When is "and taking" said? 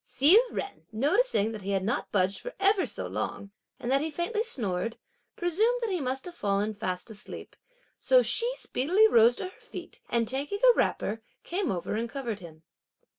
10.09-10.57